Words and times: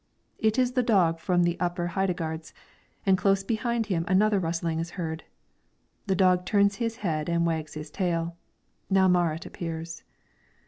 It 0.39 0.57
is 0.57 0.71
the 0.71 0.81
dog 0.81 1.19
from 1.19 1.43
the 1.43 1.59
Upper 1.59 1.85
Heidegards, 1.89 2.55
and 3.05 3.19
close 3.19 3.43
behind 3.43 3.85
him 3.85 4.03
another 4.07 4.39
rustling 4.39 4.79
is 4.79 4.89
heard. 4.97 5.23
The 6.07 6.15
dog 6.15 6.43
turns 6.43 6.77
his 6.77 6.95
head 7.05 7.29
and 7.29 7.45
wags 7.45 7.75
his 7.75 7.91
tail; 7.91 8.35
now 8.89 9.07
Marit 9.07 9.45
appears. 9.45 10.01